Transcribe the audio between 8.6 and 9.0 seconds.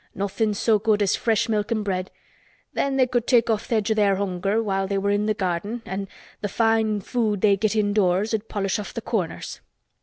off